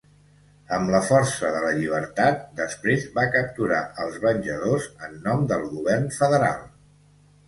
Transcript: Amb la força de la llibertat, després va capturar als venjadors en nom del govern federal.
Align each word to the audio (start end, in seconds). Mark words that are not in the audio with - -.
Amb 0.75 0.91
la 0.93 0.99
força 1.07 1.49
de 1.55 1.59
la 1.65 1.73
llibertat, 1.79 2.39
després 2.59 3.05
va 3.17 3.25
capturar 3.35 3.81
als 4.05 4.17
venjadors 4.23 4.87
en 5.09 5.13
nom 5.27 5.45
del 5.53 5.67
govern 5.75 6.09
federal. 6.17 6.65